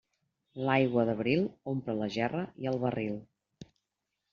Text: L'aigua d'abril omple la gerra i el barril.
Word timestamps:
L'aigua 0.69 1.03
d'abril 1.11 1.45
omple 1.75 1.97
la 2.01 2.11
gerra 2.19 2.45
i 2.67 2.75
el 2.77 2.83
barril. 2.89 3.17